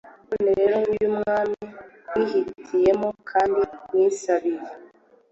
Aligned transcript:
none 0.29 0.49
rero, 0.59 0.75
nguyu 0.81 1.05
umwami 1.11 1.61
mwihitiyemo 2.11 3.09
kandi 3.29 3.61
mwisabiye 3.87 4.67